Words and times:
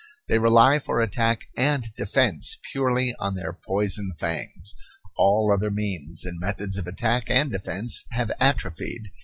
They 0.29 0.39
rely 0.39 0.79
for 0.79 0.99
attack 0.99 1.45
and 1.55 1.93
defence 1.93 2.57
purely 2.71 3.13
on 3.19 3.35
their 3.35 3.53
poison 3.53 4.13
fangs. 4.17 4.73
All 5.15 5.51
other 5.53 5.69
means 5.69 6.25
and 6.25 6.39
methods 6.39 6.75
of 6.79 6.87
attack 6.87 7.29
and 7.29 7.51
defence 7.51 8.03
have 8.09 8.31
atrophied. 8.39 9.11